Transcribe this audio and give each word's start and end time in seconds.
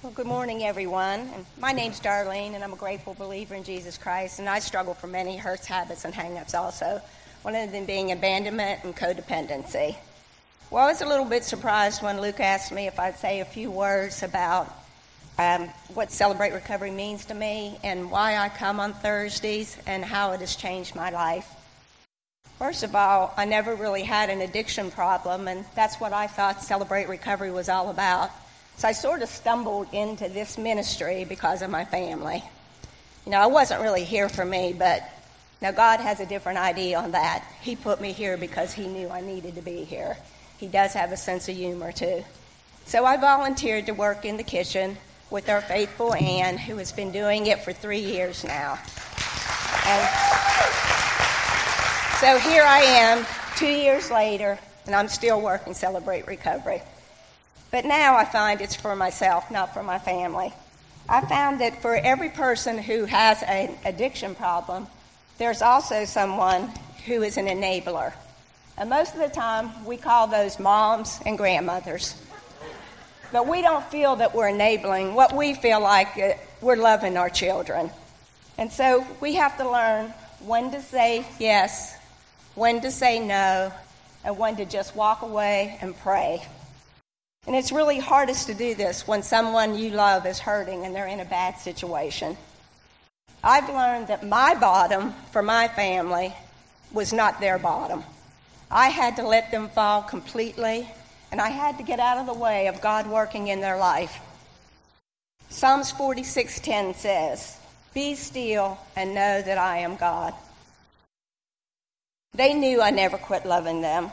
Well, 0.00 0.12
good 0.12 0.28
morning, 0.28 0.62
everyone. 0.62 1.28
And 1.34 1.44
my 1.58 1.72
name's 1.72 1.98
Darlene, 1.98 2.54
and 2.54 2.62
I'm 2.62 2.72
a 2.72 2.76
grateful 2.76 3.14
believer 3.14 3.56
in 3.56 3.64
Jesus 3.64 3.98
Christ. 3.98 4.38
And 4.38 4.48
I 4.48 4.60
struggle 4.60 4.94
for 4.94 5.08
many 5.08 5.36
hurts, 5.36 5.66
habits, 5.66 6.04
and 6.04 6.14
hangups 6.14 6.54
also. 6.54 7.02
One 7.42 7.56
of 7.56 7.72
them 7.72 7.84
being 7.84 8.12
abandonment 8.12 8.84
and 8.84 8.94
codependency. 8.94 9.96
Well, 10.70 10.84
I 10.84 10.86
was 10.86 11.02
a 11.02 11.06
little 11.06 11.24
bit 11.24 11.42
surprised 11.42 12.00
when 12.00 12.20
Luke 12.20 12.38
asked 12.38 12.70
me 12.70 12.86
if 12.86 13.00
I'd 13.00 13.18
say 13.18 13.40
a 13.40 13.44
few 13.44 13.72
words 13.72 14.22
about 14.22 14.72
um, 15.36 15.68
what 15.94 16.12
Celebrate 16.12 16.52
Recovery 16.52 16.92
means 16.92 17.24
to 17.24 17.34
me 17.34 17.80
and 17.82 18.08
why 18.08 18.36
I 18.36 18.50
come 18.50 18.78
on 18.78 18.92
Thursdays 18.92 19.76
and 19.84 20.04
how 20.04 20.30
it 20.30 20.38
has 20.38 20.54
changed 20.54 20.94
my 20.94 21.10
life. 21.10 21.48
First 22.60 22.84
of 22.84 22.94
all, 22.94 23.34
I 23.36 23.46
never 23.46 23.74
really 23.74 24.04
had 24.04 24.30
an 24.30 24.42
addiction 24.42 24.92
problem, 24.92 25.48
and 25.48 25.64
that's 25.74 25.96
what 25.96 26.12
I 26.12 26.28
thought 26.28 26.62
Celebrate 26.62 27.08
Recovery 27.08 27.50
was 27.50 27.68
all 27.68 27.90
about. 27.90 28.30
So 28.78 28.86
I 28.86 28.92
sort 28.92 29.22
of 29.22 29.28
stumbled 29.28 29.88
into 29.92 30.28
this 30.28 30.56
ministry 30.56 31.24
because 31.24 31.62
of 31.62 31.70
my 31.70 31.84
family. 31.84 32.44
You 33.26 33.32
know, 33.32 33.40
I 33.40 33.46
wasn't 33.46 33.82
really 33.82 34.04
here 34.04 34.28
for 34.28 34.44
me, 34.44 34.72
but 34.72 35.02
now 35.60 35.72
God 35.72 35.98
has 35.98 36.20
a 36.20 36.26
different 36.26 36.60
idea 36.60 36.96
on 36.96 37.10
that. 37.10 37.44
He 37.60 37.74
put 37.74 38.00
me 38.00 38.12
here 38.12 38.36
because 38.36 38.72
He 38.72 38.86
knew 38.86 39.08
I 39.08 39.20
needed 39.20 39.56
to 39.56 39.62
be 39.62 39.82
here. 39.82 40.16
He 40.58 40.68
does 40.68 40.92
have 40.92 41.10
a 41.10 41.16
sense 41.16 41.48
of 41.48 41.56
humor, 41.56 41.90
too. 41.90 42.22
So 42.86 43.04
I 43.04 43.16
volunteered 43.16 43.86
to 43.86 43.92
work 43.94 44.24
in 44.24 44.36
the 44.36 44.44
kitchen 44.44 44.96
with 45.28 45.48
our 45.48 45.60
faithful 45.60 46.14
Anne, 46.14 46.56
who 46.56 46.76
has 46.76 46.92
been 46.92 47.10
doing 47.10 47.46
it 47.46 47.64
for 47.64 47.72
three 47.72 47.98
years 47.98 48.44
now. 48.44 48.78
And 49.86 50.08
so 52.20 52.38
here 52.48 52.62
I 52.62 52.82
am, 52.86 53.26
two 53.56 53.66
years 53.66 54.08
later, 54.12 54.56
and 54.86 54.94
I'm 54.94 55.08
still 55.08 55.40
working 55.40 55.74
Celebrate 55.74 56.28
Recovery. 56.28 56.80
But 57.70 57.84
now 57.84 58.16
I 58.16 58.24
find 58.24 58.60
it's 58.60 58.74
for 58.74 58.96
myself, 58.96 59.50
not 59.50 59.74
for 59.74 59.82
my 59.82 59.98
family. 59.98 60.52
I 61.08 61.20
found 61.26 61.60
that 61.60 61.82
for 61.82 61.94
every 61.96 62.30
person 62.30 62.78
who 62.78 63.04
has 63.04 63.42
an 63.42 63.76
addiction 63.84 64.34
problem, 64.34 64.86
there's 65.38 65.62
also 65.62 66.04
someone 66.04 66.70
who 67.06 67.22
is 67.22 67.36
an 67.36 67.46
enabler. 67.46 68.12
And 68.76 68.90
most 68.90 69.14
of 69.14 69.20
the 69.20 69.28
time, 69.28 69.84
we 69.84 69.96
call 69.96 70.28
those 70.28 70.58
moms 70.58 71.18
and 71.26 71.36
grandmothers. 71.36 72.14
But 73.32 73.46
we 73.46 73.60
don't 73.60 73.84
feel 73.86 74.16
that 74.16 74.34
we're 74.34 74.48
enabling. 74.48 75.14
What 75.14 75.34
we 75.34 75.54
feel 75.54 75.80
like, 75.80 76.38
we're 76.60 76.76
loving 76.76 77.16
our 77.16 77.28
children. 77.28 77.90
And 78.56 78.72
so 78.72 79.06
we 79.20 79.34
have 79.34 79.56
to 79.58 79.70
learn 79.70 80.14
when 80.40 80.70
to 80.70 80.80
say 80.80 81.26
yes, 81.38 81.94
when 82.54 82.80
to 82.80 82.90
say 82.90 83.18
no, 83.18 83.72
and 84.24 84.38
when 84.38 84.56
to 84.56 84.64
just 84.64 84.96
walk 84.96 85.22
away 85.22 85.78
and 85.80 85.96
pray. 85.98 86.46
And 87.48 87.56
it's 87.56 87.72
really 87.72 87.98
hardest 87.98 88.48
to 88.48 88.54
do 88.54 88.74
this 88.74 89.08
when 89.08 89.22
someone 89.22 89.74
you 89.74 89.88
love 89.88 90.26
is 90.26 90.38
hurting 90.38 90.84
and 90.84 90.94
they're 90.94 91.06
in 91.06 91.20
a 91.20 91.24
bad 91.24 91.58
situation. 91.58 92.36
I've 93.42 93.70
learned 93.70 94.08
that 94.08 94.22
my 94.22 94.54
bottom 94.54 95.14
for 95.32 95.40
my 95.40 95.66
family 95.68 96.34
was 96.92 97.14
not 97.14 97.40
their 97.40 97.56
bottom. 97.58 98.04
I 98.70 98.88
had 98.88 99.16
to 99.16 99.22
let 99.22 99.50
them 99.50 99.70
fall 99.70 100.02
completely, 100.02 100.90
and 101.32 101.40
I 101.40 101.48
had 101.48 101.78
to 101.78 101.82
get 101.82 102.00
out 102.00 102.18
of 102.18 102.26
the 102.26 102.34
way 102.34 102.66
of 102.66 102.82
God 102.82 103.06
working 103.06 103.48
in 103.48 103.62
their 103.62 103.78
life. 103.78 104.20
Psalms 105.48 105.90
46:10 105.90 106.92
says, 106.94 107.56
"Be 107.94 108.14
still 108.14 108.76
and 108.94 109.14
know 109.14 109.40
that 109.40 109.56
I 109.56 109.78
am 109.78 109.96
God." 109.96 110.34
They 112.34 112.52
knew 112.52 112.82
I 112.82 112.90
never 112.90 113.16
quit 113.16 113.46
loving 113.46 113.80
them. 113.80 114.12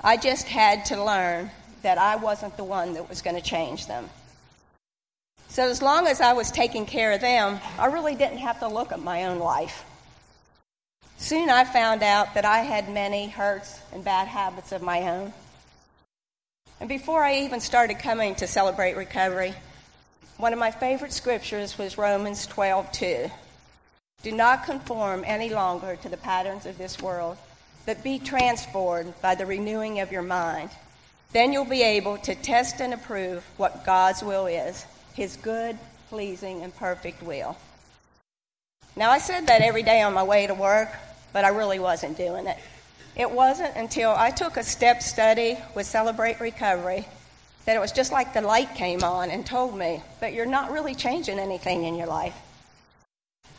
I 0.00 0.16
just 0.16 0.46
had 0.46 0.84
to 0.84 1.02
learn 1.02 1.50
that 1.82 1.98
I 1.98 2.16
wasn't 2.16 2.56
the 2.56 2.64
one 2.64 2.94
that 2.94 3.08
was 3.08 3.22
going 3.22 3.36
to 3.36 3.42
change 3.42 3.86
them. 3.86 4.08
So, 5.48 5.64
as 5.64 5.80
long 5.80 6.06
as 6.06 6.20
I 6.20 6.34
was 6.34 6.50
taking 6.50 6.84
care 6.84 7.12
of 7.12 7.20
them, 7.20 7.58
I 7.78 7.86
really 7.86 8.14
didn't 8.14 8.38
have 8.38 8.60
to 8.60 8.68
look 8.68 8.92
at 8.92 9.00
my 9.00 9.24
own 9.24 9.38
life. 9.38 9.84
Soon 11.16 11.50
I 11.50 11.64
found 11.64 12.02
out 12.02 12.34
that 12.34 12.44
I 12.44 12.58
had 12.58 12.88
many 12.88 13.28
hurts 13.28 13.80
and 13.92 14.04
bad 14.04 14.28
habits 14.28 14.72
of 14.72 14.82
my 14.82 15.02
own. 15.08 15.32
And 16.80 16.88
before 16.88 17.24
I 17.24 17.40
even 17.40 17.60
started 17.60 17.98
coming 17.98 18.36
to 18.36 18.46
celebrate 18.46 18.96
recovery, 18.96 19.54
one 20.36 20.52
of 20.52 20.60
my 20.60 20.70
favorite 20.70 21.12
scriptures 21.12 21.76
was 21.76 21.98
Romans 21.98 22.46
12:2. 22.46 23.30
Do 24.22 24.32
not 24.32 24.64
conform 24.64 25.24
any 25.26 25.48
longer 25.48 25.96
to 25.96 26.08
the 26.08 26.16
patterns 26.16 26.66
of 26.66 26.78
this 26.78 27.00
world, 27.00 27.36
but 27.84 28.04
be 28.04 28.18
transformed 28.18 29.14
by 29.20 29.34
the 29.34 29.46
renewing 29.46 29.98
of 29.98 30.12
your 30.12 30.22
mind 30.22 30.70
then 31.32 31.52
you'll 31.52 31.64
be 31.64 31.82
able 31.82 32.18
to 32.18 32.34
test 32.34 32.80
and 32.80 32.94
approve 32.94 33.44
what 33.56 33.84
God's 33.84 34.22
will 34.22 34.46
is 34.46 34.84
his 35.14 35.36
good, 35.36 35.76
pleasing, 36.08 36.62
and 36.62 36.74
perfect 36.76 37.22
will. 37.24 37.56
Now, 38.94 39.10
I 39.10 39.18
said 39.18 39.48
that 39.48 39.62
every 39.62 39.82
day 39.82 40.00
on 40.00 40.14
my 40.14 40.22
way 40.22 40.46
to 40.46 40.54
work, 40.54 40.88
but 41.32 41.44
I 41.44 41.48
really 41.48 41.80
wasn't 41.80 42.16
doing 42.16 42.46
it. 42.46 42.56
It 43.16 43.28
wasn't 43.28 43.76
until 43.76 44.10
I 44.10 44.30
took 44.30 44.56
a 44.56 44.62
step 44.62 45.02
study 45.02 45.58
with 45.74 45.86
Celebrate 45.86 46.38
Recovery 46.38 47.04
that 47.64 47.74
it 47.74 47.80
was 47.80 47.90
just 47.92 48.12
like 48.12 48.32
the 48.32 48.40
light 48.40 48.74
came 48.76 49.02
on 49.02 49.30
and 49.30 49.44
told 49.44 49.76
me, 49.76 50.02
but 50.20 50.32
you're 50.32 50.46
not 50.46 50.70
really 50.70 50.94
changing 50.94 51.40
anything 51.40 51.84
in 51.84 51.96
your 51.96 52.06
life. 52.06 52.34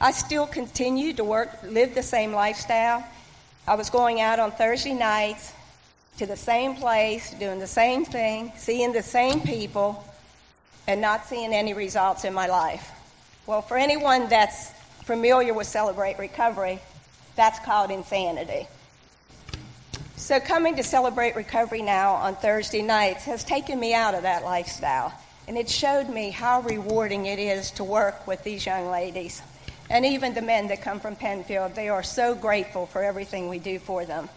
I 0.01 0.11
still 0.11 0.47
continued 0.47 1.17
to 1.17 1.25
work, 1.25 1.49
live 1.63 1.93
the 1.93 2.01
same 2.01 2.31
lifestyle. 2.31 3.05
I 3.67 3.75
was 3.75 3.89
going 3.89 4.21
out 4.21 4.39
on 4.39 4.51
Thursday 4.51 4.93
nights, 4.93 5.51
to 6.19 6.25
the 6.25 6.37
same 6.37 6.75
place, 6.75 7.33
doing 7.39 7.59
the 7.59 7.67
same 7.67 8.03
thing, 8.03 8.51
seeing 8.57 8.91
the 8.91 9.01
same 9.01 9.39
people, 9.39 10.03
and 10.85 10.99
not 10.99 11.25
seeing 11.25 11.53
any 11.53 11.73
results 11.73 12.25
in 12.25 12.33
my 12.33 12.45
life. 12.45 12.91
Well, 13.47 13.61
for 13.61 13.77
anyone 13.77 14.27
that's 14.27 14.71
familiar 15.05 15.53
with 15.53 15.67
Celebrate 15.67 16.19
Recovery, 16.19 16.79
that's 17.37 17.57
called 17.59 17.89
insanity. 17.89 18.67
So, 20.17 20.41
coming 20.41 20.75
to 20.75 20.83
Celebrate 20.83 21.37
Recovery 21.37 21.81
now 21.81 22.15
on 22.15 22.35
Thursday 22.35 22.81
nights 22.81 23.23
has 23.23 23.45
taken 23.45 23.79
me 23.79 23.93
out 23.93 24.13
of 24.13 24.23
that 24.23 24.43
lifestyle. 24.43 25.13
And 25.47 25.57
it 25.57 25.69
showed 25.69 26.09
me 26.09 26.31
how 26.31 26.59
rewarding 26.61 27.27
it 27.27 27.39
is 27.39 27.71
to 27.71 27.85
work 27.85 28.27
with 28.27 28.43
these 28.43 28.65
young 28.65 28.91
ladies. 28.91 29.41
And 29.89 30.05
even 30.05 30.33
the 30.33 30.41
men 30.41 30.67
that 30.67 30.81
come 30.81 30.99
from 30.99 31.15
Penfield, 31.15 31.75
they 31.75 31.87
are 31.87 32.03
so 32.03 32.35
grateful 32.35 32.87
for 32.87 33.01
everything 33.01 33.47
we 33.47 33.57
do 33.57 33.79
for 33.79 34.03
them. 34.03 34.27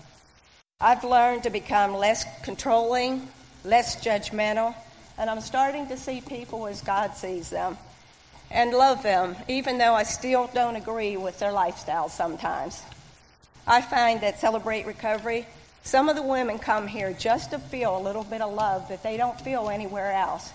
I've 0.83 1.05
learned 1.05 1.45
to 1.45 1.51
become 1.51 1.95
less 1.95 2.25
controlling, 2.43 3.29
less 3.63 4.05
judgmental, 4.05 4.75
and 5.17 5.31
I'm 5.31 5.41
starting 5.41 5.87
to 5.87 5.97
see 5.97 6.21
people 6.21 6.67
as 6.67 6.81
God 6.81 7.15
sees 7.15 7.51
them 7.51 7.79
and 8.51 8.73
love 8.73 9.01
them, 9.05 9.37
even 9.47 9.79
though 9.79 9.95
I 9.95 10.03
still 10.03 10.51
don't 10.53 10.75
agree 10.75 11.17
with 11.17 11.39
their 11.39 11.53
lifestyle 11.53 12.09
sometimes. 12.09 12.83
I 13.65 13.81
find 13.81 14.23
that 14.23 14.41
Celebrate 14.41 14.85
Recovery, 14.85 15.47
some 15.85 16.09
of 16.09 16.17
the 16.17 16.23
women 16.23 16.59
come 16.59 16.89
here 16.89 17.13
just 17.13 17.53
to 17.53 17.61
feel 17.61 17.97
a 17.97 18.03
little 18.03 18.25
bit 18.25 18.41
of 18.41 18.53
love 18.53 18.89
that 18.89 19.05
they 19.05 19.17
don't 19.17 19.41
feel 19.41 19.71
anywhere 19.71 20.11
else. 20.11 20.51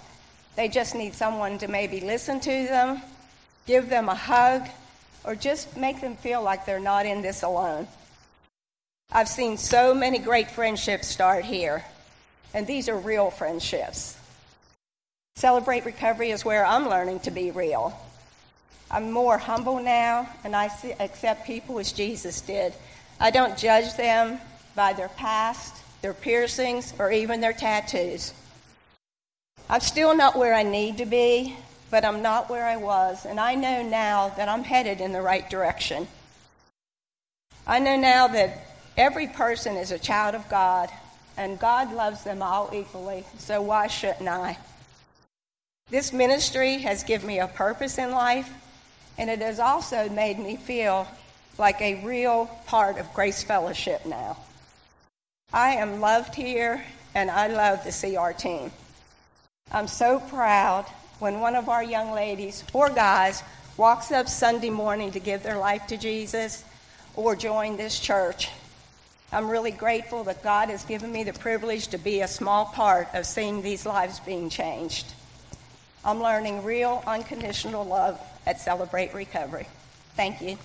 They 0.58 0.68
just 0.68 0.94
need 0.94 1.14
someone 1.14 1.58
to 1.60 1.70
maybe 1.70 2.02
listen 2.02 2.42
to 2.42 2.50
them, 2.50 3.02
give 3.66 3.88
them 3.88 4.10
a 4.10 4.16
hug, 4.16 4.68
or 5.24 5.36
just 5.36 5.78
make 5.78 6.02
them 6.02 6.18
feel 6.18 6.42
like 6.42 6.66
they're 6.66 6.82
not 6.82 7.06
in 7.06 7.22
this 7.22 7.44
alone. 7.44 7.88
I've 9.12 9.30
seen 9.30 9.58
so 9.58 9.94
many 9.94 10.20
great 10.20 10.52
friendships 10.52 11.08
start 11.08 11.46
here, 11.46 11.86
and 12.54 12.68
these 12.68 12.90
are 12.90 12.98
real 12.98 13.32
friendships. 13.32 14.18
Celebrate 15.38 15.86
Recovery 15.86 16.32
is 16.32 16.44
where 16.44 16.66
I'm 16.66 16.90
learning 16.90 17.22
to 17.22 17.32
be 17.32 17.52
real. 17.52 17.98
I'm 18.92 19.12
more 19.12 19.38
humble 19.38 19.82
now, 19.82 20.30
and 20.44 20.54
I 20.54 20.70
accept 21.00 21.48
people 21.48 21.80
as 21.80 21.94
Jesus 21.94 22.42
did. 22.42 22.74
I 23.20 23.32
don't 23.32 23.58
judge 23.58 23.96
them 23.96 24.40
by 24.76 24.92
their 24.92 25.10
past, 25.10 25.74
their 26.02 26.14
piercings, 26.14 26.94
or 27.00 27.10
even 27.10 27.40
their 27.40 27.54
tattoos. 27.54 28.34
I'm 29.70 29.82
still 29.82 30.16
not 30.16 30.38
where 30.38 30.54
I 30.54 30.64
need 30.64 30.98
to 30.98 31.06
be, 31.06 31.56
but 31.90 32.04
I'm 32.04 32.22
not 32.22 32.50
where 32.50 32.66
I 32.66 32.76
was, 32.76 33.26
and 33.26 33.40
I 33.40 33.56
know 33.56 33.84
now 33.84 34.30
that 34.36 34.50
I'm 34.50 34.64
headed 34.66 35.00
in 35.00 35.14
the 35.14 35.22
right 35.22 35.50
direction. 35.50 36.08
I 37.66 37.80
know 37.80 37.96
now 37.96 38.28
that 38.28 38.67
Every 38.98 39.28
person 39.28 39.76
is 39.76 39.92
a 39.92 40.00
child 40.00 40.34
of 40.34 40.50
God, 40.50 40.90
and 41.38 41.60
God 41.60 41.94
loves 41.94 42.24
them 42.24 42.42
all 42.42 42.72
equally, 42.74 43.26
so 43.38 43.62
why 43.62 43.86
shouldn't 43.86 44.28
I? 44.28 44.58
This 45.92 46.12
ministry 46.12 46.80
has 46.80 47.04
given 47.04 47.28
me 47.28 47.38
a 47.38 47.48
purpose 47.48 48.00
in 48.00 48.10
life, 48.10 48.52
and 49.20 49.30
it 49.30 49.40
has 49.40 49.60
also 49.60 50.10
made 50.10 50.40
me 50.40 50.56
feel 50.56 51.08
like 51.60 51.80
a 51.80 52.04
real 52.04 52.48
part 52.66 52.98
of 52.98 53.14
Grace 53.14 53.44
Fellowship 53.44 54.04
now. 54.04 54.36
I 55.54 55.76
am 55.76 56.02
loved 56.02 56.34
here, 56.34 56.84
and 57.14 57.30
I 57.30 57.48
love 57.48 57.84
to 57.84 57.92
see 57.92 58.18
our 58.18 58.34
team. 58.34 58.72
I'm 59.72 59.88
so 59.88 60.20
proud 60.20 60.86
when 61.20 61.40
one 61.40 61.56
of 61.56 61.70
our 61.70 61.84
young 61.84 62.14
ladies 62.14 62.64
or 62.74 62.90
guys 62.90 63.44
walks 63.78 64.12
up 64.12 64.28
Sunday 64.28 64.72
morning 64.72 65.12
to 65.12 65.20
give 65.20 65.44
their 65.44 65.60
life 65.60 65.86
to 65.88 65.98
Jesus 65.98 66.64
or 67.16 67.36
join 67.36 67.78
this 67.78 68.00
church 68.00 68.50
I'm 69.32 69.50
really 69.50 69.72
grateful 69.72 70.24
that 70.24 70.42
God 70.42 70.70
has 70.70 70.86
given 70.86 71.12
me 71.12 71.24
the 71.24 71.34
privilege 71.34 71.88
to 71.90 71.98
be 71.98 72.22
a 72.22 72.28
small 72.28 72.66
part 72.66 73.10
of 73.14 73.26
seeing 73.26 73.62
these 73.62 73.86
lives 73.86 74.22
being 74.22 74.50
changed. 74.50 75.14
I'm 76.06 76.22
learning 76.22 76.64
real 76.64 77.04
unconditional 77.06 77.84
love 77.84 78.20
at 78.46 78.62
Celebrate 78.62 79.14
Recovery. 79.14 79.68
Thank 80.16 80.42
you. 80.42 80.58